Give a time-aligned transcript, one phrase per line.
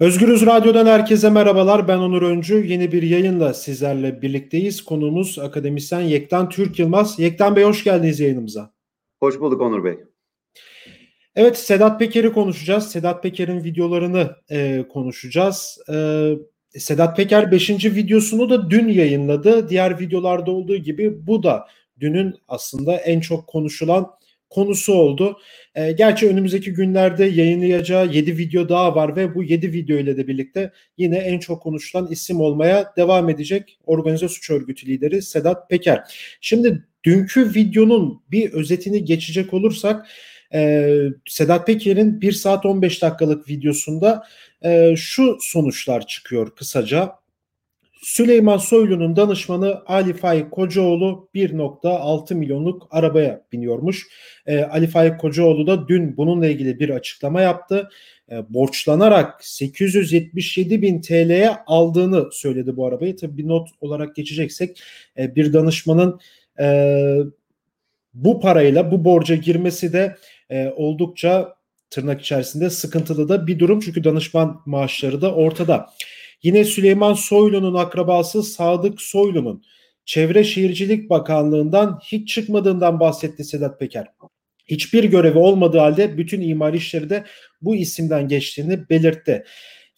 [0.00, 1.88] Özgürüz Radyo'dan herkese merhabalar.
[1.88, 2.66] Ben Onur Öncü.
[2.66, 4.84] Yeni bir yayınla sizlerle birlikteyiz.
[4.84, 7.18] Konuğumuz akademisyen Yektan Türk Yılmaz.
[7.18, 8.72] Yektan Bey hoş geldiniz yayınımıza.
[9.18, 9.98] Hoş bulduk Onur Bey.
[11.34, 12.90] Evet Sedat Peker'i konuşacağız.
[12.90, 15.78] Sedat Peker'in videolarını e, konuşacağız.
[15.92, 16.30] E,
[16.78, 17.70] Sedat Peker 5.
[17.70, 19.68] videosunu da dün yayınladı.
[19.68, 21.66] Diğer videolarda olduğu gibi bu da
[22.00, 24.10] dünün aslında en çok konuşulan
[24.50, 25.38] konusu oldu.
[25.74, 30.26] E, gerçi önümüzdeki günlerde yayınlayacağı 7 video daha var ve bu 7 video ile de
[30.26, 36.02] birlikte yine en çok konuşulan isim olmaya devam edecek organize suç örgütü lideri Sedat Peker.
[36.40, 40.06] Şimdi dünkü videonun bir özetini geçecek olursak
[40.54, 40.90] e,
[41.26, 44.26] Sedat Peker'in 1 saat 15 dakikalık videosunda
[44.64, 47.19] e, şu sonuçlar çıkıyor kısaca.
[48.02, 54.08] Süleyman Soylu'nun danışmanı Ali Faik Kocaoğlu 1.6 milyonluk arabaya biniyormuş.
[54.46, 57.88] E, Ali Faik Kocaoğlu da dün bununla ilgili bir açıklama yaptı.
[58.30, 63.16] E, borçlanarak 877 bin TL'ye aldığını söyledi bu arabayı.
[63.16, 64.82] Tabii bir not olarak geçeceksek
[65.18, 66.20] e, bir danışmanın
[66.60, 67.16] e,
[68.14, 70.16] bu parayla bu borca girmesi de
[70.50, 71.54] e, oldukça
[71.90, 73.80] tırnak içerisinde sıkıntılı da bir durum.
[73.80, 75.90] Çünkü danışman maaşları da ortada.
[76.42, 79.62] Yine Süleyman Soylu'nun akrabası Sadık Soylu'nun
[80.04, 84.06] Çevre Şehircilik Bakanlığı'ndan hiç çıkmadığından bahsetti Sedat Peker.
[84.66, 87.24] Hiçbir görevi olmadığı halde bütün imar işleri de
[87.62, 89.44] bu isimden geçtiğini belirtti.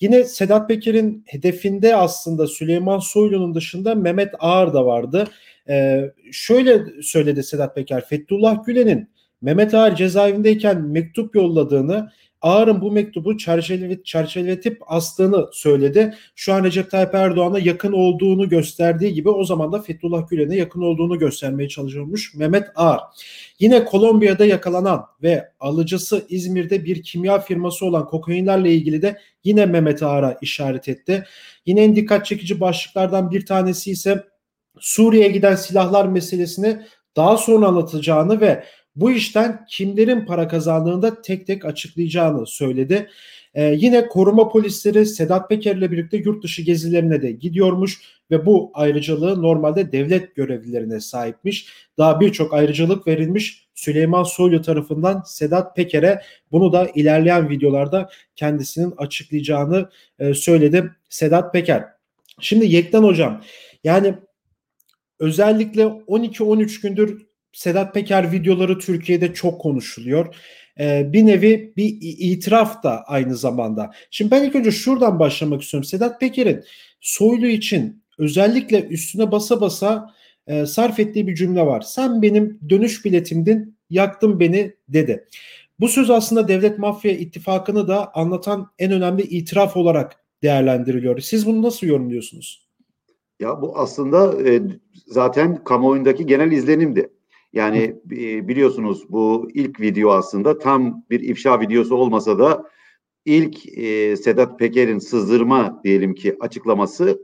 [0.01, 5.29] Yine Sedat Peker'in hedefinde aslında Süleyman Soylu'nun dışında Mehmet Ağar da vardı.
[5.69, 9.09] Ee, şöyle söyledi Sedat Peker, Fethullah Gülen'in
[9.43, 12.11] Mehmet Ağar cezaevindeyken mektup yolladığını
[12.43, 16.15] Ağar'ın bu mektubu çerçeve, çerçeveletip astığını söyledi.
[16.35, 20.83] Şu an Recep Tayyip Erdoğan'a yakın olduğunu gösterdiği gibi o zaman da Fethullah Gülen'e yakın
[20.83, 23.01] olduğunu göstermeye çalışıyormuş Mehmet Ağar.
[23.59, 30.03] Yine Kolombiya'da yakalanan ve alıcısı İzmir'de bir kimya firması olan kokainlerle ilgili de yine Mehmet
[30.03, 31.25] Ağar'a işaret etti.
[31.67, 34.25] Yine en dikkat çekici başlıklardan bir tanesi ise
[34.79, 36.83] Suriye'ye giden silahlar meselesini
[37.17, 38.65] daha sonra anlatacağını ve
[38.97, 43.09] bu işten kimlerin para kazandığını tek tek açıklayacağını söyledi.
[43.55, 48.71] Ee, yine koruma polisleri Sedat Peker ile birlikte yurt dışı gezilerine de gidiyormuş ve bu
[48.75, 51.69] ayrıcalığı normalde devlet görevlilerine sahipmiş.
[51.99, 56.23] Daha birçok ayrıcalık verilmiş Süleyman Soylu tarafından Sedat Peker'e
[56.53, 61.85] bunu da ilerleyen videolarda kendisinin açıklayacağını e, söyledi Sedat Peker.
[62.41, 63.43] Şimdi Yektan Hocam
[63.85, 64.15] yani
[65.19, 70.35] özellikle 12-13 gündür Sedat Peker videoları Türkiye'de çok konuşuluyor.
[70.81, 73.93] Ee, bir nevi bir itiraf da aynı zamanda.
[74.11, 75.89] Şimdi ben ilk önce şuradan başlamak istiyorum.
[75.89, 76.65] Sedat Peker'in
[77.01, 80.15] Soylu için özellikle üstüne basa basa
[80.47, 81.81] e, sarf ettiği bir cümle var.
[81.81, 85.29] Sen benim dönüş biletimdin, yaktın beni dedi.
[85.81, 91.19] Bu söz aslında devlet mafya ittifakını da anlatan en önemli itiraf olarak değerlendiriliyor.
[91.19, 92.69] Siz bunu nasıl yorumluyorsunuz?
[93.41, 94.63] Ya bu aslında e,
[95.07, 97.09] zaten kamuoyundaki genel izlenimdi.
[97.53, 97.97] Yani
[98.49, 102.71] biliyorsunuz bu ilk video aslında tam bir ifşa videosu olmasa da
[103.25, 107.23] ilk e, Sedat Peker'in sızdırma diyelim ki açıklaması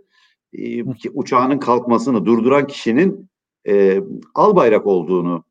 [0.52, 3.30] e, ki uçağının kalkmasını durduran kişinin
[3.68, 4.00] e,
[4.34, 5.44] Albayrak olduğunu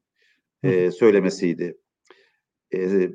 [0.64, 1.78] e, söylemesiydi.
[2.72, 3.10] E,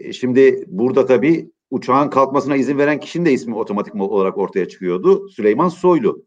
[0.00, 5.28] e, şimdi burada tabii uçağın kalkmasına izin veren kişinin de ismi otomatik olarak ortaya çıkıyordu.
[5.28, 6.24] Süleyman Soylu.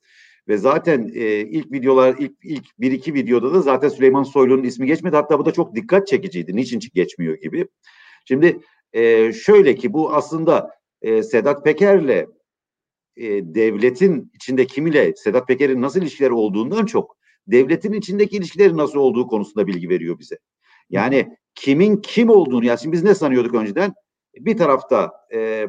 [0.47, 4.87] Ve zaten e, ilk videolar, ilk, ilk bir iki videoda da zaten Süleyman Soylu'nun ismi
[4.87, 5.15] geçmedi.
[5.15, 6.55] Hatta bu da çok dikkat çekiciydi.
[6.55, 7.67] Niçin geçmiyor gibi.
[8.25, 8.59] Şimdi
[8.93, 12.25] e, şöyle ki bu aslında e, Sedat Peker'le
[13.17, 17.17] e, devletin içinde kimiyle Sedat Peker'in nasıl ilişkileri olduğundan çok
[17.47, 20.37] devletin içindeki ilişkileri nasıl olduğu konusunda bilgi veriyor bize.
[20.89, 23.93] Yani kimin kim olduğunu, yani şimdi biz ne sanıyorduk önceden?
[24.35, 25.67] Bir tarafta e, e,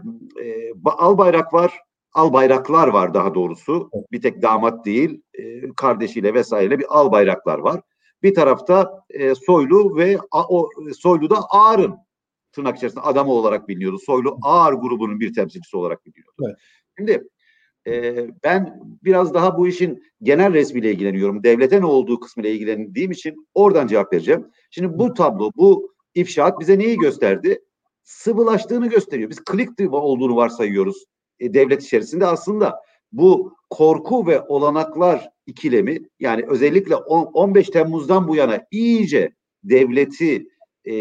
[0.84, 1.80] Albayrak var,
[2.16, 3.90] al bayraklar var daha doğrusu.
[4.12, 7.80] Bir tek damat değil, e, kardeşiyle vesaire bir al bayraklar var.
[8.22, 10.68] Bir tarafta e, Soylu ve a, o
[10.98, 11.96] Soylu da Ağar'ın
[12.52, 13.98] tırnak içerisinde adamı olarak biliniyordu.
[13.98, 16.42] Soylu Ağar grubunun bir temsilcisi olarak biliniyordu.
[16.46, 16.56] Evet.
[16.98, 17.28] Şimdi
[17.86, 21.42] e, ben biraz daha bu işin genel resmiyle ilgileniyorum.
[21.42, 24.46] Devlete ne olduğu kısmıyla ilgilendiğim için oradan cevap vereceğim.
[24.70, 27.60] Şimdi bu tablo, bu ifşaat bize neyi gösterdi?
[28.02, 29.30] Sıvılaştığını gösteriyor.
[29.30, 31.04] Biz klik olduğunu varsayıyoruz
[31.40, 32.80] e, devlet içerisinde aslında
[33.12, 39.34] bu korku ve olanaklar ikilemi yani özellikle 15 Temmuz'dan bu yana iyice
[39.64, 40.48] devleti
[40.84, 40.92] e,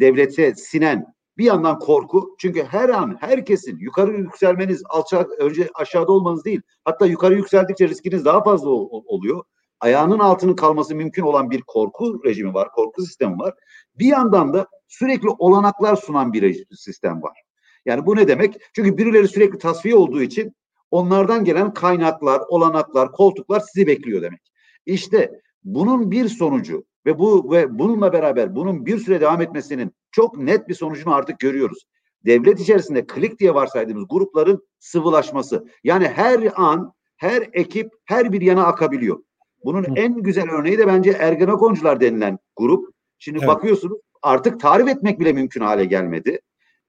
[0.00, 1.06] devlete sinen
[1.38, 7.06] bir yandan korku çünkü her an herkesin yukarı yükselmeniz alçak önce aşağıda olmanız değil hatta
[7.06, 9.44] yukarı yükseldikçe riskiniz daha fazla ol, oluyor.
[9.80, 13.54] Ayağının altının kalması mümkün olan bir korku rejimi var, korku sistemi var.
[13.98, 17.42] Bir yandan da sürekli olanaklar sunan bir sistem var.
[17.86, 18.56] Yani bu ne demek?
[18.74, 20.54] Çünkü birileri sürekli tasfiye olduğu için
[20.90, 24.52] onlardan gelen kaynaklar, olanaklar, koltuklar sizi bekliyor demek.
[24.86, 30.38] İşte bunun bir sonucu ve bu ve bununla beraber bunun bir süre devam etmesinin çok
[30.38, 31.86] net bir sonucunu artık görüyoruz.
[32.24, 35.66] Devlet içerisinde klik diye varsaydığımız grupların sıvılaşması.
[35.84, 39.22] Yani her an her ekip her bir yana akabiliyor.
[39.64, 39.92] Bunun Hı.
[39.96, 42.94] en güzel örneği de bence Ergenekoncular denilen grup.
[43.18, 43.48] Şimdi evet.
[43.48, 46.40] bakıyorsunuz artık tarif etmek bile mümkün hale gelmedi.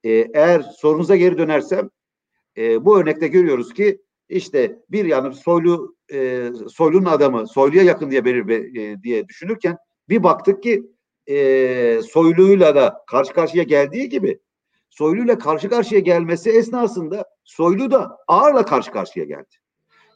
[0.04, 1.90] Ee, eğer sorunuza geri dönersem
[2.58, 8.26] e, bu örnekte görüyoruz ki işte bir yanı soylu e, soylunun adamı soyluya yakın diye
[8.26, 9.78] belir e, diye düşünürken
[10.10, 10.84] bir baktık ki
[11.28, 14.40] e, soyluyla da karşı karşıya geldiği gibi
[14.90, 19.56] soyluyla karşı karşıya gelmesi esnasında soylu da ağırla karşı karşıya geldi.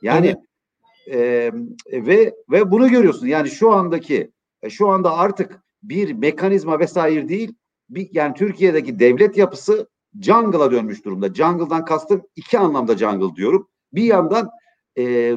[0.01, 0.35] Yani
[1.07, 1.53] evet.
[1.93, 3.27] e, ve ve bunu görüyorsun.
[3.27, 4.31] Yani şu andaki
[4.61, 7.53] e, şu anda artık bir mekanizma vesaire değil.
[7.89, 9.87] Bir, yani Türkiye'deki devlet yapısı
[10.21, 11.33] jungle'a dönmüş durumda.
[11.33, 13.67] Jungle'dan kastım iki anlamda jungle diyorum.
[13.93, 14.49] Bir yandan
[14.97, 15.33] e,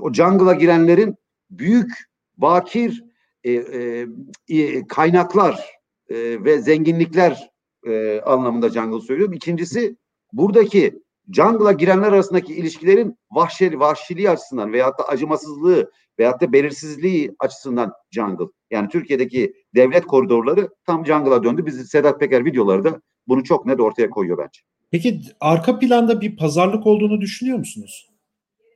[0.00, 1.16] o jungle'a girenlerin
[1.50, 1.92] büyük
[2.36, 3.04] bakir
[3.44, 4.06] e, e,
[4.48, 5.70] e, kaynaklar
[6.08, 7.50] e, ve zenginlikler
[7.86, 9.34] e, anlamında jungle söylüyorum.
[9.34, 9.96] İkincisi
[10.32, 11.02] buradaki
[11.32, 18.44] jungle'a girenler arasındaki ilişkilerin vahşeli, vahşiliği açısından veyahut da acımasızlığı veyahut da belirsizliği açısından jungle.
[18.70, 21.66] Yani Türkiye'deki devlet koridorları tam jungle'a döndü.
[21.66, 24.60] Biz Sedat Peker videoları bunu çok net ortaya koyuyor bence.
[24.90, 28.10] Peki arka planda bir pazarlık olduğunu düşünüyor musunuz?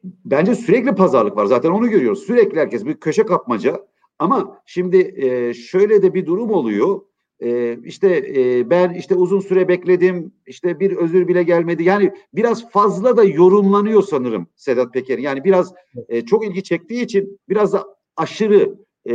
[0.04, 1.46] Bence sürekli pazarlık var.
[1.46, 2.26] Zaten onu görüyoruz.
[2.26, 3.86] Sürekli herkes bir köşe kapmaca.
[4.18, 7.00] Ama şimdi e, şöyle de bir durum oluyor.
[7.40, 10.32] E, işte e, ben işte uzun süre bekledim.
[10.46, 11.84] İşte bir özür bile gelmedi.
[11.84, 15.18] Yani biraz fazla da yorumlanıyor sanırım Sedat Peker.
[15.18, 15.74] Yani biraz
[16.08, 17.84] e, çok ilgi çektiği için biraz da
[18.16, 18.74] aşırı
[19.06, 19.14] e,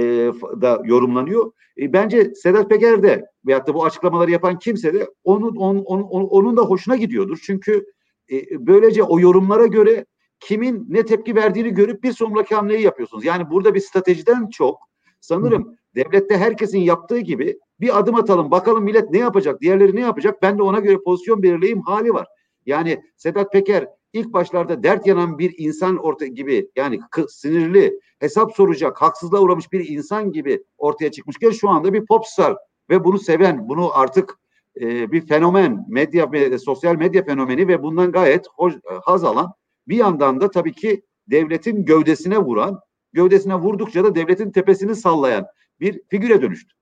[0.62, 1.52] da yorumlanıyor.
[1.78, 6.28] E, bence Sedat Peker de veyahut da bu açıklamaları yapan kimse de onun, onun, onun,
[6.28, 7.40] onun da hoşuna gidiyordur.
[7.44, 7.86] Çünkü
[8.32, 10.06] e, böylece o yorumlara göre
[10.40, 13.26] kimin ne tepki verdiğini görüp bir sonraki hamleyi yapıyorsunuz.
[13.26, 14.78] Yani burada bir stratejiden çok
[15.20, 20.42] sanırım devlette herkesin yaptığı gibi bir adım atalım bakalım millet ne yapacak diğerleri ne yapacak
[20.42, 22.28] ben de ona göre pozisyon belirleyeyim hali var.
[22.66, 27.00] Yani Sedat Peker ilk başlarda dert yanan bir insan orta gibi yani
[27.30, 32.58] sinirli hesap soracak haksızlığa uğramış bir insan gibi ortaya çıkmışken şu anda bir popstar
[32.90, 34.40] ve bunu seven bunu artık
[34.82, 39.54] e, bir fenomen medya sosyal medya fenomeni ve bundan gayet hoş, haz alan
[39.88, 42.80] bir yandan da tabii ki devletin gövdesine vuran
[43.14, 45.46] gövdesine vurdukça da devletin tepesini sallayan
[45.80, 46.76] bir figüre dönüştü.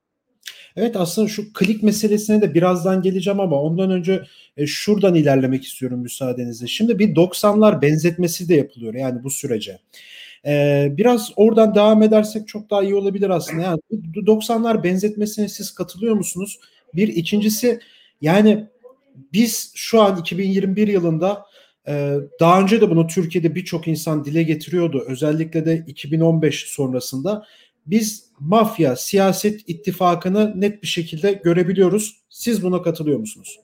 [0.75, 4.23] Evet aslında şu klik meselesine de birazdan geleceğim ama ondan önce
[4.57, 6.67] e, şuradan ilerlemek istiyorum müsaadenizle.
[6.67, 9.79] Şimdi bir 90'lar benzetmesi de yapılıyor yani bu sürece.
[10.45, 13.61] Ee, biraz oradan devam edersek çok daha iyi olabilir aslında.
[13.61, 13.79] Yani
[14.15, 16.59] 90'lar benzetmesine siz katılıyor musunuz?
[16.95, 17.79] Bir ikincisi
[18.21, 18.67] yani
[19.33, 21.45] biz şu an 2021 yılında
[21.87, 25.03] e, daha önce de bunu Türkiye'de birçok insan dile getiriyordu.
[25.07, 27.45] Özellikle de 2015 sonrasında
[27.91, 32.21] biz mafya siyaset ittifakını net bir şekilde görebiliyoruz.
[32.29, 33.59] Siz buna katılıyor musunuz?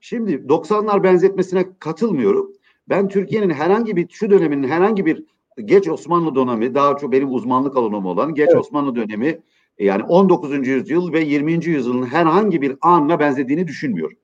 [0.00, 2.52] Şimdi 90'lar benzetmesine katılmıyorum.
[2.88, 5.24] Ben Türkiye'nin herhangi bir şu döneminin herhangi bir
[5.64, 8.60] geç Osmanlı dönemi daha çok benim uzmanlık alanım olan geç evet.
[8.60, 9.40] Osmanlı dönemi
[9.78, 10.66] yani 19.
[10.66, 11.52] yüzyıl ve 20.
[11.52, 14.18] yüzyılın herhangi bir anına benzediğini düşünmüyorum.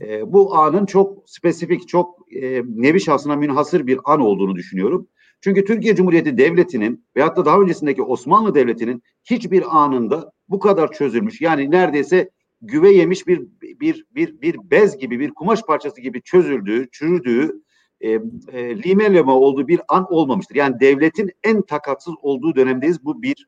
[0.00, 5.08] e, bu anın çok spesifik, çok e, nevi şahsına münhasır bir an olduğunu düşünüyorum.
[5.40, 11.40] Çünkü Türkiye Cumhuriyeti Devleti'nin veyahut da daha öncesindeki Osmanlı Devleti'nin hiçbir anında bu kadar çözülmüş
[11.40, 12.30] yani neredeyse
[12.62, 17.62] güve yemiş bir bir bir bir bez gibi bir kumaş parçası gibi çözüldüğü, çürüdüğü,
[18.00, 18.10] e,
[18.52, 20.54] e, limeleme olduğu bir an olmamıştır.
[20.54, 23.04] Yani devletin en takatsız olduğu dönemdeyiz.
[23.04, 23.46] Bu bir.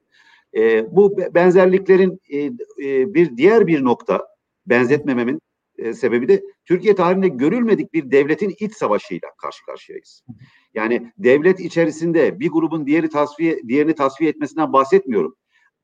[0.56, 4.26] E, bu benzerliklerin e, e, bir diğer bir nokta
[4.66, 5.40] benzetmememin
[5.78, 10.22] e, sebebi de Türkiye tarihinde görülmedik bir devletin iç savaşıyla karşı karşıyayız.
[10.74, 15.36] Yani devlet içerisinde bir grubun diğeri tasfiye diğerini tasfiye etmesinden bahsetmiyorum.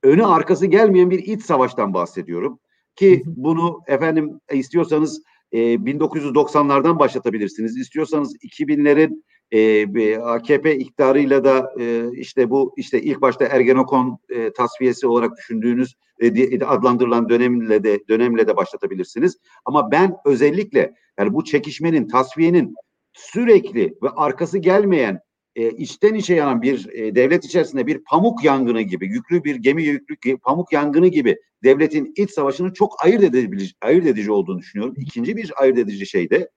[0.02, 2.61] Önü arkası gelmeyen bir iç savaştan bahsediyorum.
[2.97, 7.76] Ki bunu efendim istiyorsanız e, 1990'lardan başlatabilirsiniz.
[7.76, 15.07] İstiyorsanız 2000'lerin e, AKP iktidarıyla da e, işte bu işte ilk başta Ergenekon e, tasfiyesi
[15.07, 19.37] olarak düşündüğünüz e, adlandırılan dönemle de dönemle de başlatabilirsiniz.
[19.64, 22.75] Ama ben özellikle yani bu çekişmenin tasfiyenin
[23.12, 25.21] sürekli ve arkası gelmeyen
[25.57, 29.83] e, içten içe yanan bir e, devlet içerisinde bir pamuk yangını gibi yüklü bir gemi
[29.83, 34.95] yüklü pamuk yangını gibi devletin iç savaşının çok ayırt edici, ayırt edici olduğunu düşünüyorum.
[34.99, 36.49] İkinci bir ayırt edici şey de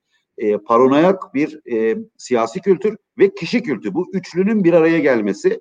[0.42, 3.94] e, paranoyak bir e, siyasi kültür ve kişi kültürü.
[3.94, 5.60] Bu üçlünün bir araya gelmesi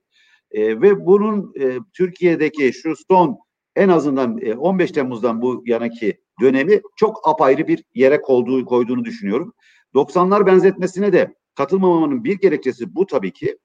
[0.51, 3.38] e, ve bunun e, Türkiye'deki şu son
[3.75, 9.53] en azından e, 15 Temmuz'dan bu yanaki dönemi çok apayrı bir yere koyduğu, koyduğunu düşünüyorum.
[9.95, 13.57] 90'lar benzetmesine de katılmamamın bir gerekçesi bu tabii ki.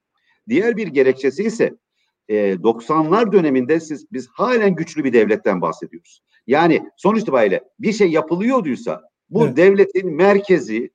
[0.49, 1.75] Diğer bir gerekçesi ise
[2.29, 6.21] e, 90'lar döneminde siz biz halen güçlü bir devletten bahsediyoruz.
[6.47, 9.57] Yani sonuç itibariyle bir şey yapılıyorduysa bu evet.
[9.57, 10.91] devletin merkezi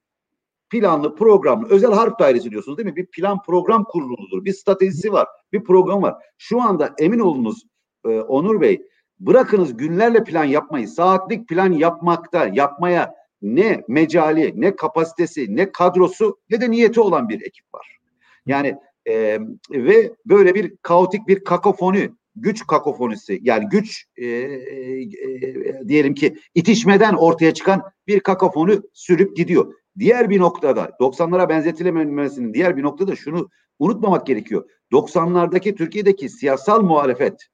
[0.72, 2.96] planlı programlı özel harp dairesi diyorsunuz değil mi?
[2.96, 4.46] Bir plan program kuruludur.
[4.46, 5.28] Bir stratejisi var.
[5.54, 6.16] Bir program var.
[6.38, 7.64] Şu anda emin olunuz
[8.06, 8.82] e, Onur Bey
[9.20, 16.62] bırakınız günlerle plan yapmayı saatlik plan yapmakta yapmaya ne mecali ne kapasitesi ne kadrosu ne
[16.62, 17.98] de niyeti olan bir ekip var.
[18.46, 18.76] Yani
[19.06, 19.40] e,
[19.72, 26.36] ve böyle bir kaotik bir kakofoni güç kakofonisi yani güç e, e, e, diyelim ki
[26.56, 29.74] itişmeden ortaya çıkan bir kakofoni sürüp gidiyor.
[30.00, 34.70] Diğer bir noktada 90'lara benzetilememesinin diğer bir noktada şunu unutmamak gerekiyor.
[34.92, 37.48] 90'lardaki Türkiye'deki siyasal muhalefet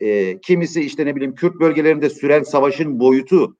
[0.00, 3.56] e, kimisi işte ne bileyim Kürt bölgelerinde süren savaşın boyutu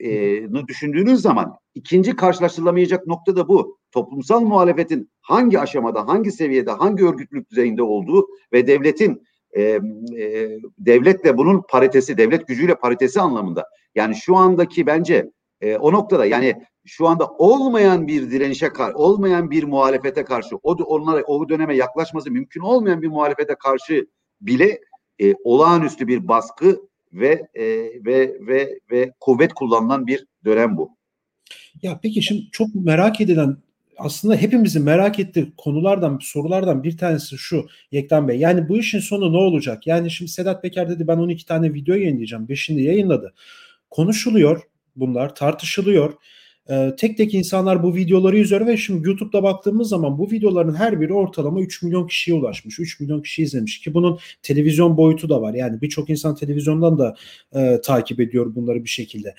[0.00, 3.78] e, düşündüğünüz zaman ikinci karşılaştırılamayacak nokta da bu.
[3.92, 9.80] Toplumsal muhalefetin hangi aşamada, hangi seviyede, hangi örgütlülük düzeyinde olduğu ve devletin e, e,
[10.78, 13.66] devletle bunun paritesi, devlet gücüyle paritesi anlamında.
[13.94, 15.30] Yani şu andaki bence
[15.64, 16.54] e, o noktada yani
[16.84, 22.30] şu anda olmayan bir direnişe karşı, olmayan bir muhalefete karşı, o onlara o döneme yaklaşması
[22.30, 24.06] mümkün olmayan bir muhalefete karşı
[24.40, 24.80] bile
[25.22, 26.80] e, olağanüstü bir baskı
[27.12, 27.64] ve e,
[28.04, 30.96] ve ve ve kuvvet kullanılan bir dönem bu.
[31.82, 33.56] Ya peki şimdi çok merak edilen
[33.98, 38.38] aslında hepimizin merak ettiği konulardan, sorulardan bir tanesi şu Yektan Bey.
[38.38, 39.86] Yani bu işin sonu ne olacak?
[39.86, 42.48] Yani şimdi Sedat Peker dedi ben 12 tane video yayınlayacağım.
[42.48, 43.34] Beşini yayınladı.
[43.90, 44.62] Konuşuluyor
[44.96, 46.14] bunlar, tartışılıyor.
[46.70, 51.00] Ee, tek tek insanlar bu videoları izliyor ve şimdi YouTube'da baktığımız zaman bu videoların her
[51.00, 52.80] biri ortalama 3 milyon kişiye ulaşmış.
[52.80, 55.54] 3 milyon kişi izlemiş ki bunun televizyon boyutu da var.
[55.54, 57.14] Yani birçok insan televizyondan da
[57.54, 59.34] e, takip ediyor bunları bir şekilde.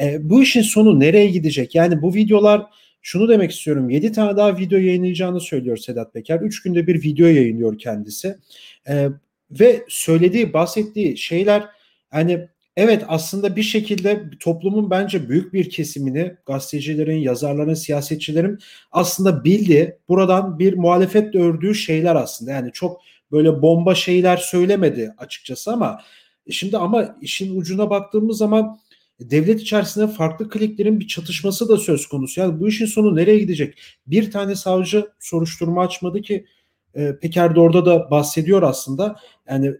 [0.00, 1.74] E, bu işin sonu nereye gidecek?
[1.74, 2.66] Yani bu videolar
[3.02, 3.90] şunu demek istiyorum.
[3.90, 6.40] 7 tane daha video yayınlayacağını söylüyor Sedat Peker.
[6.40, 8.36] 3 günde bir video yayınlıyor kendisi.
[8.88, 9.08] E,
[9.50, 11.64] ve söylediği, bahsettiği şeyler
[12.10, 12.48] hani
[12.82, 18.58] Evet aslında bir şekilde toplumun bence büyük bir kesimini gazetecilerin, yazarların, siyasetçilerin
[18.92, 22.50] aslında bildiği, buradan bir muhalefet ördüğü şeyler aslında.
[22.50, 23.00] Yani çok
[23.32, 26.00] böyle bomba şeyler söylemedi açıkçası ama
[26.50, 28.78] şimdi ama işin ucuna baktığımız zaman
[29.20, 32.40] devlet içerisinde farklı kliklerin bir çatışması da söz konusu.
[32.40, 33.78] Yani bu işin sonu nereye gidecek?
[34.06, 36.46] Bir tane savcı soruşturma açmadı ki
[36.94, 39.16] e, Peker de orada da bahsediyor aslında.
[39.48, 39.74] Yani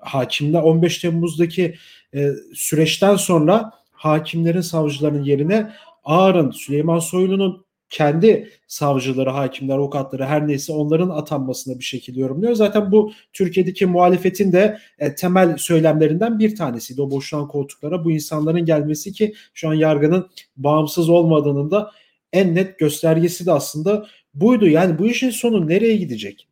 [0.00, 1.74] hakimler 15 Temmuz'daki
[2.14, 5.72] e, süreçten sonra hakimlerin savcıların yerine
[6.04, 12.54] Ağar'ın, Süleyman Soylu'nun kendi savcıları, hakimler, avukatları her neyse onların atanmasına bir şekilde yorumluyor.
[12.54, 17.02] Zaten bu Türkiye'deki muhalefetin de e, temel söylemlerinden bir tanesiydi.
[17.02, 21.90] O boşalan koltuklara bu insanların gelmesi ki şu an yargının bağımsız olmadığının da
[22.32, 24.68] en net göstergesi de aslında buydu.
[24.68, 26.48] Yani bu işin sonu nereye gidecek?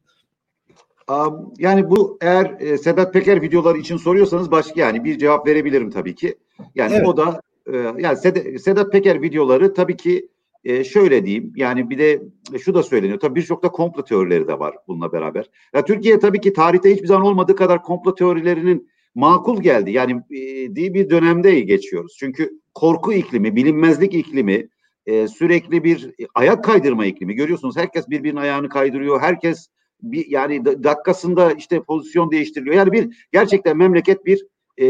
[1.58, 6.14] Yani bu eğer e, Sedat Peker videoları için soruyorsanız başka yani bir cevap verebilirim tabii
[6.14, 6.34] ki.
[6.74, 7.06] Yani evet.
[7.06, 7.40] o da
[7.72, 10.28] e, yani Sedat, Sedat Peker videoları tabii ki
[10.64, 12.22] e, şöyle diyeyim yani bir de
[12.58, 13.20] şu da söyleniyor.
[13.20, 15.50] Tabii birçok da komplo teorileri de var bununla beraber.
[15.74, 19.90] Ya Türkiye tabii ki tarihte hiçbir zaman olmadığı kadar komplo teorilerinin makul geldi.
[19.90, 22.16] Yani e, diye bir dönemde geçiyoruz.
[22.18, 24.68] Çünkü korku iklimi, bilinmezlik iklimi,
[25.06, 27.34] e, sürekli bir ayak kaydırma iklimi.
[27.34, 29.20] Görüyorsunuz herkes birbirinin ayağını kaydırıyor.
[29.20, 29.68] Herkes
[30.02, 32.76] bir yani dakikasında işte pozisyon değiştiriliyor.
[32.76, 34.46] Yani bir gerçekten memleket bir
[34.78, 34.86] e,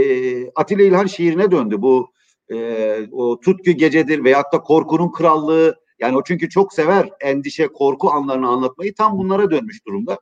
[0.51, 1.77] Atilla İlhan şiirine döndü.
[1.79, 2.13] Bu
[2.53, 8.11] e, o tutku gecedir veyahut da korkunun krallığı yani o çünkü çok sever endişe, korku
[8.11, 10.19] anlarını anlatmayı tam bunlara dönmüş durumda.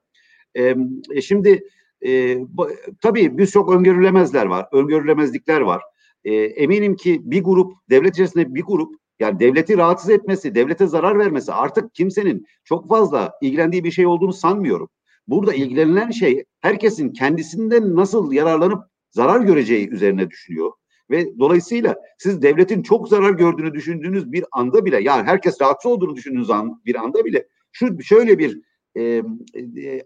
[0.54, 0.74] E,
[1.14, 1.62] e, şimdi
[2.06, 2.68] e, bu,
[3.00, 5.82] tabii birçok öngörülemezler var, öngörülemezlikler var.
[6.24, 11.18] E, eminim ki bir grup, devlet içerisinde bir grup yani devleti rahatsız etmesi, devlete zarar
[11.18, 14.88] vermesi artık kimsenin çok fazla ilgilendiği bir şey olduğunu sanmıyorum.
[15.28, 20.72] Burada ilgilenilen şey herkesin kendisinden nasıl yararlanıp zarar göreceği üzerine düşünüyor.
[21.10, 26.16] Ve dolayısıyla siz devletin çok zarar gördüğünü düşündüğünüz bir anda bile yani herkes rahatsız olduğunu
[26.16, 28.60] düşündüğünüz an, bir anda bile şu şöyle bir
[28.96, 29.22] e,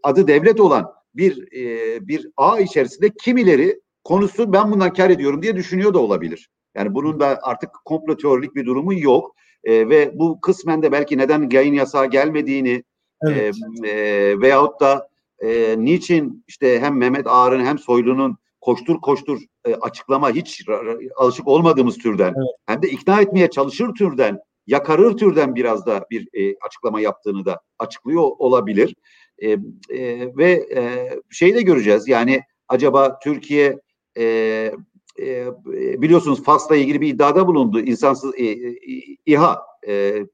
[0.03, 5.57] adı devlet olan bir e, bir ağ içerisinde kimileri konusu ben bundan kar ediyorum diye
[5.57, 6.49] düşünüyor da olabilir.
[6.75, 9.35] Yani bunun da artık komplo teorik bir durumu yok.
[9.65, 12.85] E, ve bu kısmen de belki neden yayın yasağı gelmediğini
[13.27, 13.55] evet.
[13.85, 19.75] e, e, veyahut da e, niçin işte hem Mehmet Ağar'ın hem Soylu'nun koştur koştur e,
[19.75, 20.65] açıklama hiç
[21.17, 22.57] alışık olmadığımız türden evet.
[22.67, 27.61] hem de ikna etmeye çalışır türden yakarır türden biraz da bir e, açıklama yaptığını da
[27.79, 28.95] açıklıyor olabilir.
[29.39, 29.59] E, e,
[30.37, 33.79] ve e, şey de göreceğiz yani acaba Türkiye
[34.19, 34.73] e,
[35.21, 35.47] e,
[36.03, 37.81] biliyorsunuz Fas'la ilgili bir iddiada bulundu.
[37.81, 38.77] İnsansız e, e,
[39.27, 40.27] İHA e,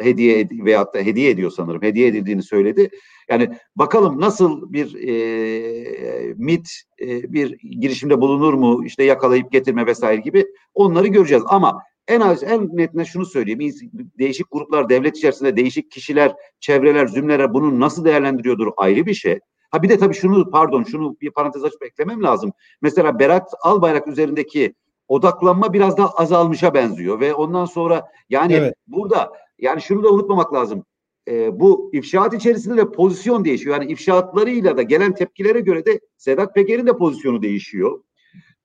[0.00, 1.82] hediye ed- veyahut da hediye ediyor sanırım.
[1.82, 2.90] Hediye edildiğini söyledi.
[3.30, 6.68] Yani bakalım nasıl bir e, MIT
[7.00, 8.84] e, bir girişimde bulunur mu?
[8.86, 11.44] İşte yakalayıp getirme vesaire gibi onları göreceğiz.
[11.46, 13.74] Ama en az en netine şunu söyleyeyim.
[14.18, 19.38] Değişik gruplar, devlet içerisinde değişik kişiler, çevreler, zümreler bunu nasıl değerlendiriyordur ayrı bir şey.
[19.70, 22.52] Ha bir de tabii şunu pardon şunu bir parantez açıp eklemem lazım.
[22.82, 24.74] Mesela Berat Albayrak üzerindeki
[25.08, 28.74] odaklanma biraz daha azalmışa benziyor ve ondan sonra yani evet.
[28.86, 30.84] burada yani şunu da unutmamak lazım.
[31.28, 33.80] E, bu ifşaat içerisinde de pozisyon değişiyor.
[33.80, 38.02] Yani ifşaatlarıyla da gelen tepkilere göre de Sedat Peker'in de pozisyonu değişiyor.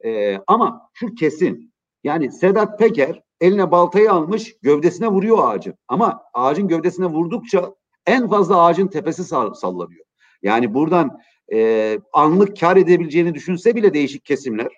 [0.05, 1.73] E, ama şu kesin.
[2.03, 5.73] Yani Sedat Peker eline baltayı almış gövdesine vuruyor ağacın.
[5.87, 7.73] Ama ağacın gövdesine vurdukça
[8.05, 10.05] en fazla ağacın tepesi sallanıyor.
[10.43, 11.19] Yani buradan
[11.53, 14.69] e, anlık kar edebileceğini düşünse bile değişik kesimler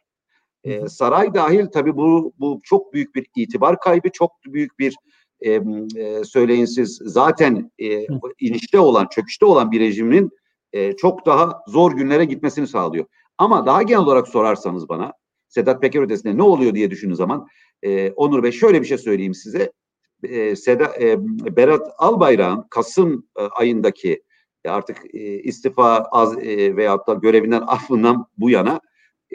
[0.63, 4.95] e, saray dahil tabii bu bu çok büyük bir itibar kaybı, çok büyük bir
[5.45, 5.61] e,
[6.23, 8.05] söyleyin siz zaten e,
[8.39, 10.29] inişte olan, çöküşte olan bir rejimin
[10.73, 13.05] e, çok daha zor günlere gitmesini sağlıyor.
[13.37, 15.13] Ama daha genel olarak sorarsanız bana
[15.47, 17.47] Sedat Peker ötesinde ne oluyor diye düşündüğün zaman
[17.81, 19.71] e, Onur Bey şöyle bir şey söyleyeyim size.
[20.23, 21.17] E, Seda, e,
[21.55, 24.23] Berat Albayrak'ın Kasım e, ayındaki
[24.69, 28.81] artık e, istifa az e, veyahut da görevinden affından bu yana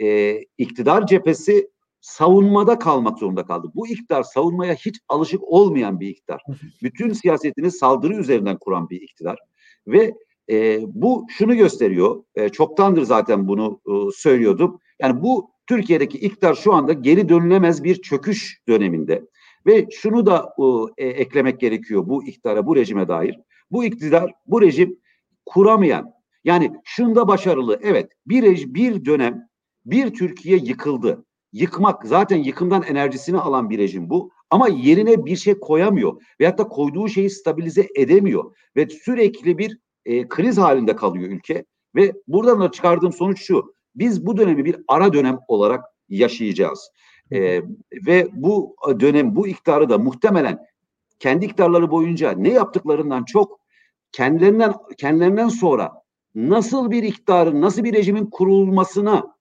[0.01, 1.69] e, iktidar cephesi
[2.01, 3.67] savunmada kalmak zorunda kaldı.
[3.75, 6.41] Bu iktidar savunmaya hiç alışık olmayan bir iktidar.
[6.83, 9.39] Bütün siyasetini saldırı üzerinden kuran bir iktidar.
[9.87, 10.13] Ve
[10.49, 14.79] e, bu şunu gösteriyor, e, çoktandır zaten bunu e, söylüyordum.
[14.99, 19.23] Yani bu Türkiye'deki iktidar şu anda geri dönülemez bir çöküş döneminde.
[19.65, 20.53] Ve şunu da
[20.97, 23.39] e, eklemek gerekiyor bu iktidara, bu rejime dair.
[23.71, 24.97] Bu iktidar, bu rejim
[25.49, 26.13] kuramayan,
[26.43, 29.49] yani şunda başarılı, evet bir, bir dönem
[29.85, 34.31] bir Türkiye yıkıldı yıkmak zaten yıkımdan enerjisini alan bir rejim bu.
[34.49, 36.21] Ama yerine bir şey koyamıyor.
[36.39, 38.55] Veyahut da koyduğu şeyi stabilize edemiyor.
[38.75, 41.65] Ve sürekli bir e, kriz halinde kalıyor ülke.
[41.95, 43.73] Ve buradan da çıkardığım sonuç şu.
[43.95, 46.91] Biz bu dönemi bir ara dönem olarak yaşayacağız.
[47.31, 47.61] E,
[48.07, 50.59] ve bu dönem, bu iktidarı da muhtemelen
[51.19, 53.59] kendi iktidarları boyunca ne yaptıklarından çok
[54.11, 55.91] kendilerinden kendilerinden sonra
[56.35, 59.35] nasıl bir iktidarın, nasıl bir rejimin kurulmasına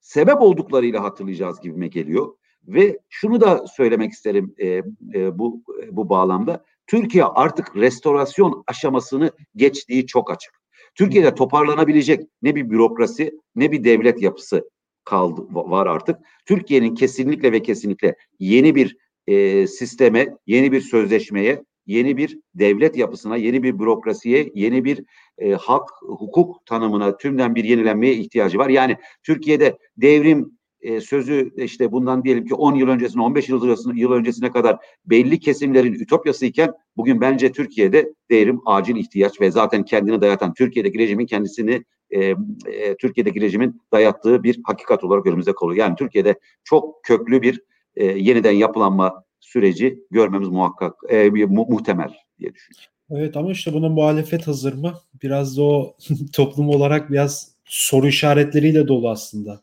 [0.00, 2.34] sebep olduklarıyla hatırlayacağız gibime geliyor.
[2.66, 4.66] Ve şunu da söylemek isterim e,
[5.14, 6.64] e, bu e, bu bağlamda.
[6.86, 10.60] Türkiye artık restorasyon aşamasını geçtiği çok açık.
[10.94, 14.70] Türkiye'de toparlanabilecek ne bir bürokrasi ne bir devlet yapısı
[15.04, 16.16] kaldı var artık.
[16.46, 18.96] Türkiye'nin kesinlikle ve kesinlikle yeni bir
[19.26, 25.04] e, sisteme, yeni bir sözleşmeye, yeni bir devlet yapısına, yeni bir bürokrasiye, yeni bir
[25.38, 28.68] e, hak, hukuk tanımına tümden bir yenilenmeye ihtiyacı var.
[28.68, 34.00] Yani Türkiye'de devrim e, sözü işte bundan diyelim ki 10 yıl öncesine, 15 yıl öncesine,
[34.00, 34.76] yıl öncesine kadar
[35.06, 40.98] belli kesimlerin ütopyası iken bugün bence Türkiye'de devrim acil ihtiyaç ve zaten kendini dayatan Türkiye'deki
[40.98, 42.34] rejimin kendisini e,
[42.66, 45.76] e, Türkiye'deki rejimin dayattığı bir hakikat olarak önümüze kalıyor.
[45.76, 47.62] Yani Türkiye'de çok köklü bir
[47.96, 52.90] e, yeniden yapılanma süreci görmemiz muhakkak e, mu, muhtemel diye düşünüyorum.
[53.10, 54.94] Evet ama işte buna muhalefet hazır mı?
[55.22, 55.96] Biraz da o
[56.32, 59.62] toplum olarak biraz soru işaretleriyle dolu aslında.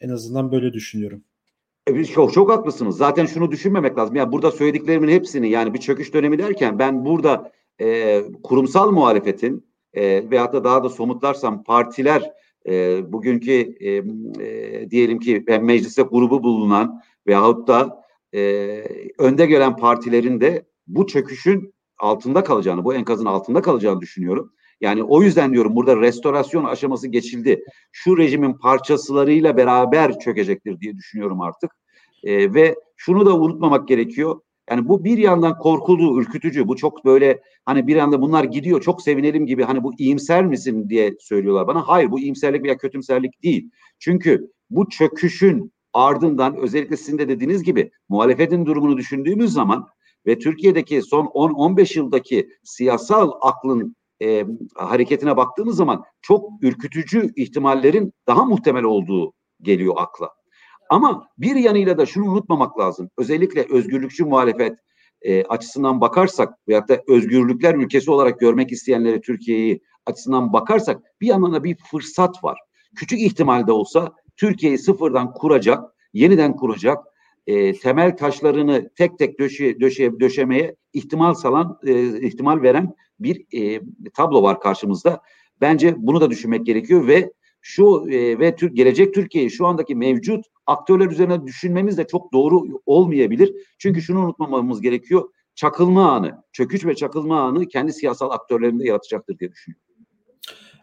[0.00, 1.24] En azından böyle düşünüyorum.
[1.86, 2.96] E, çok çok haklısınız.
[2.96, 4.16] Zaten şunu düşünmemek lazım.
[4.16, 10.30] Yani burada söylediklerimin hepsini yani bir çöküş dönemi derken ben burada e, kurumsal muhalefetin e,
[10.30, 12.32] veyahut da daha da somutlarsam partiler
[12.66, 13.90] e, bugünkü e,
[14.44, 17.99] e, diyelim ki mecliste grubu bulunan veyahut da
[18.34, 18.40] e,
[19.18, 24.52] önde gelen partilerin de bu çöküşün altında kalacağını, bu enkazın altında kalacağını düşünüyorum.
[24.80, 27.64] Yani o yüzden diyorum burada restorasyon aşaması geçildi.
[27.92, 31.70] Şu rejimin parçasılarıyla beraber çökecektir diye düşünüyorum artık.
[32.24, 34.40] E, ve şunu da unutmamak gerekiyor.
[34.70, 36.68] Yani bu bir yandan korkulu, ürkütücü.
[36.68, 40.88] Bu çok böyle hani bir anda bunlar gidiyor çok sevinelim gibi hani bu iyimser misin
[40.88, 41.88] diye söylüyorlar bana.
[41.88, 43.70] Hayır bu iyimserlik veya kötümserlik değil.
[43.98, 49.88] Çünkü bu çöküşün ardından özellikle sizin de dediğiniz gibi muhalefetin durumunu düşündüğümüz zaman
[50.26, 58.44] ve Türkiye'deki son 10-15 yıldaki siyasal aklın e, hareketine baktığımız zaman çok ürkütücü ihtimallerin daha
[58.44, 60.30] muhtemel olduğu geliyor akla.
[60.90, 63.10] Ama bir yanıyla da şunu unutmamak lazım.
[63.18, 64.78] Özellikle özgürlükçü muhalefet
[65.22, 71.52] e, açısından bakarsak veyahut da özgürlükler ülkesi olarak görmek isteyenlere Türkiye'yi açısından bakarsak bir yandan
[71.52, 72.58] da bir fırsat var.
[72.96, 77.04] Küçük ihtimalde olsa Türkiye'yi sıfırdan kuracak, yeniden kuracak,
[77.46, 83.80] e, temel taşlarını tek tek döşe, döşe, döşemeye ihtimal salan, e, ihtimal veren bir e,
[84.14, 85.20] tablo var karşımızda.
[85.60, 90.44] Bence bunu da düşünmek gerekiyor ve şu e, ve Türk gelecek Türkiye'yi şu andaki mevcut
[90.66, 93.54] aktörler üzerine düşünmemiz de çok doğru olmayabilir.
[93.78, 95.30] Çünkü şunu unutmamamız gerekiyor.
[95.54, 99.89] Çakılma anı, çöküş ve çakılma anı kendi siyasal aktörlerinde yaratacaktır diye düşünüyorum.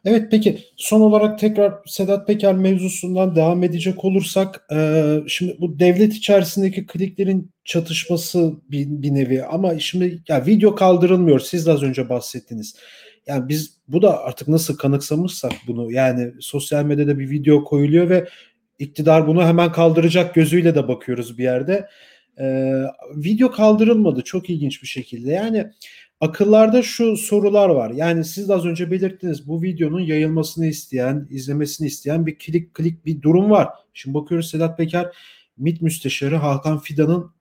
[0.05, 6.13] Evet peki son olarak tekrar Sedat Peker mevzusundan devam edecek olursak e, şimdi bu devlet
[6.13, 12.09] içerisindeki kliklerin çatışması bir, bir nevi ama şimdi ya video kaldırılmıyor siz de az önce
[12.09, 12.75] bahsettiniz.
[13.27, 18.27] Yani biz bu da artık nasıl kanıksamışsak bunu yani sosyal medyada bir video koyuluyor ve
[18.79, 21.87] iktidar bunu hemen kaldıracak gözüyle de bakıyoruz bir yerde.
[22.39, 22.83] Ee,
[23.15, 25.31] video kaldırılmadı çok ilginç bir şekilde.
[25.31, 25.71] Yani
[26.21, 27.91] akıllarda şu sorular var.
[27.91, 33.05] Yani siz de az önce belirttiniz bu videonun yayılmasını isteyen, izlemesini isteyen bir klik klik
[33.05, 33.69] bir durum var.
[33.93, 35.15] Şimdi bakıyoruz Sedat Peker
[35.57, 37.31] MİT Müsteşarı Hakan Fidan'ın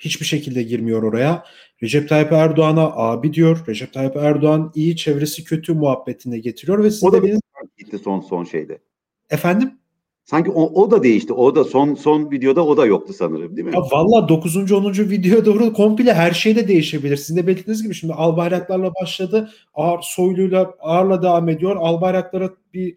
[0.00, 1.44] hiçbir şekilde girmiyor oraya.
[1.82, 3.64] Recep Tayyip Erdoğan'a abi diyor.
[3.68, 7.40] Recep Tayyip Erdoğan iyi çevresi kötü muhabbetine getiriyor ve siz o de benim
[7.78, 8.78] gitti son son şeyde.
[9.30, 9.81] Efendim?
[10.24, 11.32] Sanki o, o da değişti.
[11.32, 13.74] O da son son videoda o da yoktu sanırım değil mi?
[13.74, 14.72] Ya valla 9.
[14.72, 14.92] 10.
[14.92, 17.16] videoya doğru komple her şey de değişebilir.
[17.16, 19.50] Sizin de belirttiğiniz gibi şimdi Albayraklarla başladı.
[19.74, 21.76] Ağır Soylu'yla Ağır'la devam ediyor.
[21.76, 22.96] Albayraklara bir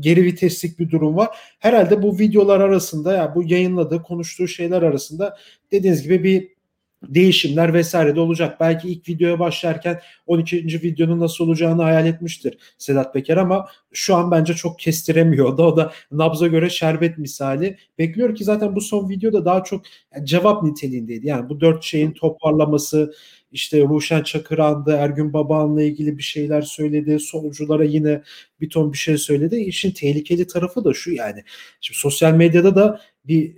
[0.00, 1.28] geri viteslik bir durum var.
[1.58, 5.36] Herhalde bu videolar arasında ya yani bu yayınladığı, konuştuğu şeyler arasında
[5.72, 6.48] dediğiniz gibi bir
[7.08, 8.60] değişimler vesaire de olacak.
[8.60, 10.82] Belki ilk videoya başlarken 12.
[10.82, 15.58] videonun nasıl olacağını hayal etmiştir Sedat Peker ama şu an bence çok kestiremiyor.
[15.58, 17.76] Da, o da nabza göre şerbet misali.
[17.98, 19.82] Bekliyor ki zaten bu son videoda daha çok
[20.24, 21.26] cevap niteliğindeydi.
[21.26, 23.14] Yani bu dört şeyin toparlaması,
[23.52, 27.20] işte Ruşen Çakıran'dı, Ergün Baban'la ilgili bir şeyler söyledi.
[27.20, 28.22] Solculara yine
[28.60, 29.56] bir ton bir şey söyledi.
[29.56, 31.44] İşin tehlikeli tarafı da şu yani.
[31.80, 33.54] Şimdi sosyal medyada da bir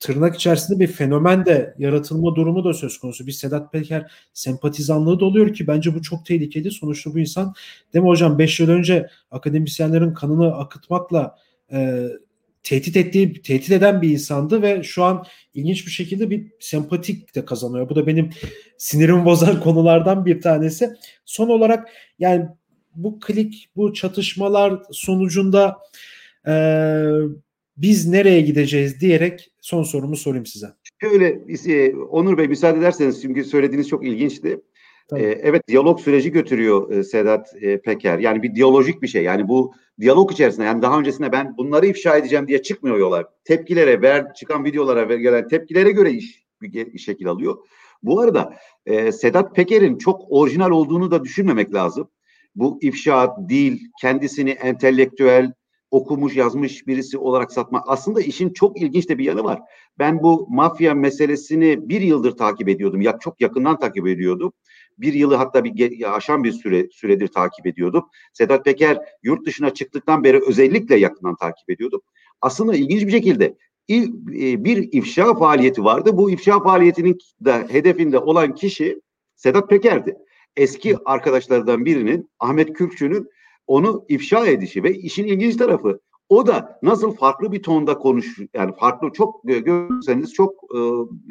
[0.00, 3.26] tırnak içerisinde bir fenomen de yaratılma durumu da söz konusu.
[3.26, 6.70] Bir Sedat Peker sempatizanlığı da oluyor ki bence bu çok tehlikeli.
[6.70, 7.54] Sonuçta bu insan
[7.94, 11.36] değil mi hocam 5 yıl önce akademisyenlerin kanını akıtmakla
[11.72, 12.08] e,
[12.62, 17.44] tehdit ettiği, tehdit eden bir insandı ve şu an ilginç bir şekilde bir sempatik de
[17.44, 17.88] kazanıyor.
[17.88, 18.30] Bu da benim
[18.78, 20.90] sinirimi bozan konulardan bir tanesi.
[21.24, 22.46] Son olarak yani
[22.94, 25.78] bu klik, bu çatışmalar sonucunda
[26.46, 26.52] e,
[27.78, 30.66] biz nereye gideceğiz diyerek son sorumu sorayım size.
[31.00, 34.60] Şöyle e, Onur Bey müsaade ederseniz çünkü söylediğiniz çok ilginçti.
[35.08, 35.22] Tabii.
[35.22, 38.18] Ee, evet diyalog süreci götürüyor e, Sedat e, Peker.
[38.18, 39.22] Yani bir diyalojik bir şey.
[39.22, 43.24] Yani bu diyalog içerisinde yani daha öncesinde ben bunları ifşa edeceğim diye çıkmıyor yola.
[43.44, 47.58] Tepkilere, ver, çıkan videolara ver, gelen tepkilere göre iş bir şekil alıyor.
[48.02, 48.54] Bu arada
[48.86, 52.10] e, Sedat Peker'in çok orijinal olduğunu da düşünmemek lazım.
[52.54, 55.52] Bu ifşa değil, kendisini entelektüel,
[55.90, 57.84] okumuş yazmış birisi olarak satmak.
[57.86, 59.60] Aslında işin çok ilginç de bir yanı var.
[59.98, 63.00] Ben bu mafya meselesini bir yıldır takip ediyordum.
[63.00, 64.52] Ya çok yakından takip ediyordum.
[64.98, 68.04] Bir yılı hatta bir aşan bir süre süredir takip ediyordum.
[68.32, 72.00] Sedat Peker yurt dışına çıktıktan beri özellikle yakından takip ediyordum.
[72.40, 73.56] Aslında ilginç bir şekilde
[73.90, 76.16] e, bir ifşa faaliyeti vardı.
[76.16, 79.00] Bu ifşa faaliyetinin de hedefinde olan kişi
[79.36, 80.16] Sedat Peker'di.
[80.56, 83.28] Eski arkadaşlardan birinin Ahmet Kürkçü'nün
[83.68, 88.72] onu ifşa edişi ve işin ilginç tarafı o da nasıl farklı bir tonda konuş yani
[88.80, 90.78] farklı çok görürseniz çok e,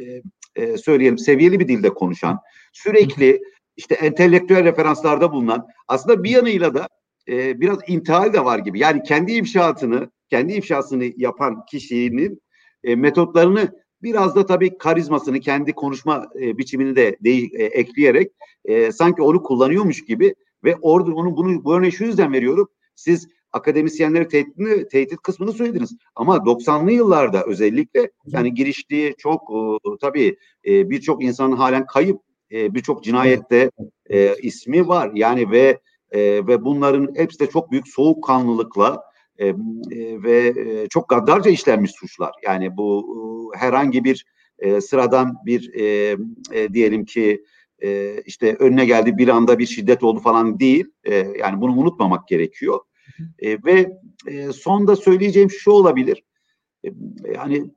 [0.04, 0.22] e,
[0.56, 2.40] e, söyleyelim seviyeli bir dilde konuşan
[2.74, 3.42] sürekli
[3.78, 6.88] işte entelektüel referanslarda bulunan aslında bir yanıyla da
[7.28, 8.80] e, biraz intihal de var gibi.
[8.80, 12.42] Yani kendi ifşaatını kendi ifşasını yapan kişinin
[12.84, 13.72] e, metotlarını
[14.04, 18.32] biraz da tabii karizmasını kendi konuşma e, biçimini de de, e, ekleyerek
[18.66, 22.68] e, sanki onu kullanıyormuş gibi ve orada onu bunu bu örneği şu yüzden veriyorum.
[22.96, 25.98] Siz akademisyenleri tehdit, tehdit kısmını söylediniz.
[26.16, 32.74] Ama 90'lı yıllarda özellikle yani giriştiği çok e, tabii e, birçok insanın halen kayıp e,
[32.74, 33.72] birçok cinayette
[34.10, 35.12] e, ismi var.
[35.14, 35.80] Yani ve
[36.12, 39.04] e, ve bunların hepsi de çok büyük soğukkanlılıkla
[39.38, 39.56] e, e,
[40.24, 42.32] ve e, çok gaddarca işlenmiş suçlar.
[42.46, 43.16] Yani bu
[43.56, 44.26] e, herhangi bir
[44.60, 46.18] e, sıradan bir e,
[46.52, 47.44] e, diyelim ki
[47.84, 50.86] e, işte önüne geldi bir anda bir şiddet oldu falan değil.
[51.04, 52.80] E, yani bunu unutmamak gerekiyor.
[53.40, 53.92] E, ve
[54.28, 56.24] e, sonda söyleyeceğim şu olabilir.
[56.86, 56.90] E,
[57.36, 57.72] yani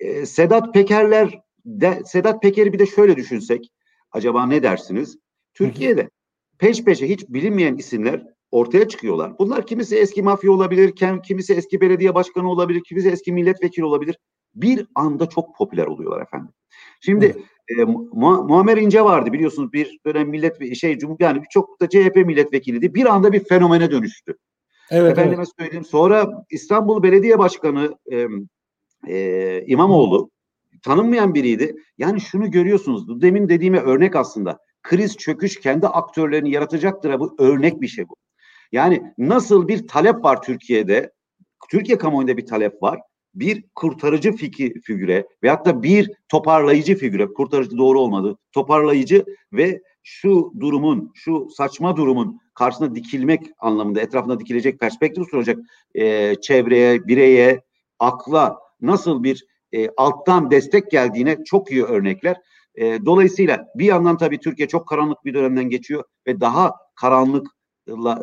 [0.00, 3.72] e, Sedat Pekerler de, Sedat Peker'i bir de şöyle düşünsek
[4.12, 5.18] acaba ne dersiniz?
[5.54, 6.10] Türkiye'de
[6.58, 9.38] peş peşe hiç bilinmeyen isimler ortaya çıkıyorlar.
[9.38, 14.18] Bunlar kimisi eski mafya olabilir, kimisi eski belediye başkanı olabilir, kimisi eski milletvekili olabilir.
[14.54, 16.48] Bir anda çok popüler oluyorlar efendim.
[17.00, 21.80] Şimdi evet e, Mu Muammer İnce vardı biliyorsunuz bir dönem millet şey cum yani çok
[21.80, 22.94] da CHP milletvekiliydi.
[22.94, 24.36] Bir anda bir fenomene dönüştü.
[24.90, 25.52] Evet, Efendime evet.
[25.58, 25.84] söyleyeyim.
[25.84, 28.26] Sonra İstanbul Belediye Başkanı e,
[29.08, 30.30] e, İmamoğlu
[30.82, 31.76] tanınmayan biriydi.
[31.98, 33.22] Yani şunu görüyorsunuz.
[33.22, 34.58] Demin dediğime örnek aslında.
[34.82, 37.20] Kriz çöküş kendi aktörlerini yaratacaktır.
[37.20, 38.16] Bu örnek bir şey bu.
[38.72, 41.12] Yani nasıl bir talep var Türkiye'de
[41.70, 43.00] Türkiye kamuoyunda bir talep var.
[43.34, 50.52] Bir kurtarıcı fikir, figüre veyahut da bir toparlayıcı figüre, kurtarıcı doğru olmadı, toparlayıcı ve şu
[50.60, 55.58] durumun, şu saçma durumun karşısına dikilmek anlamında, etrafında dikilecek perspektif sunacak
[55.94, 57.60] e, çevreye, bireye,
[57.98, 62.36] akla nasıl bir e, alttan destek geldiğine çok iyi örnekler.
[62.74, 67.46] E, dolayısıyla bir yandan tabii Türkiye çok karanlık bir dönemden geçiyor ve daha karanlık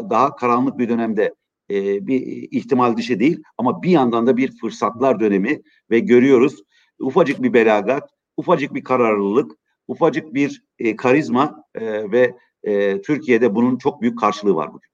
[0.09, 1.33] daha karanlık bir dönemde
[1.71, 6.63] e, bir ihtimal dışı değil ama bir yandan da bir fırsatlar dönemi ve görüyoruz
[7.01, 9.51] ufacık bir belagat, ufacık bir kararlılık,
[9.87, 14.89] ufacık bir e, karizma e, ve e, Türkiye'de bunun çok büyük karşılığı var bugün.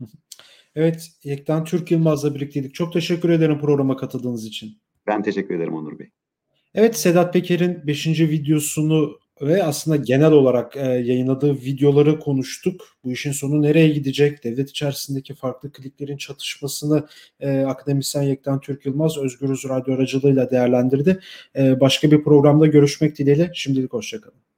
[0.74, 2.74] Evet, Yektan Türk Yılmaz'la birlikteydik.
[2.74, 4.78] Çok teşekkür ederim programa katıldığınız için.
[5.06, 6.10] Ben teşekkür ederim Onur Bey.
[6.74, 8.06] Evet, Sedat Peker'in 5.
[8.06, 12.84] videosunu ve aslında genel olarak e, yayınladığı videoları konuştuk.
[13.04, 14.44] Bu işin sonu nereye gidecek?
[14.44, 17.06] Devlet içerisindeki farklı kliklerin çatışmasını
[17.40, 21.20] e, akademisyen Yektan Türk Yılmaz Özgürüz Radyo aracılığıyla değerlendirdi.
[21.56, 23.50] E, başka bir programda görüşmek dileğiyle.
[23.54, 24.49] Şimdilik hoşçakalın.